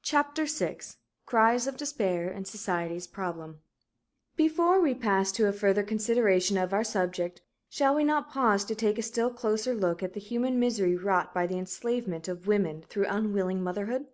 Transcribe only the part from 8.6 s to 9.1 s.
to take a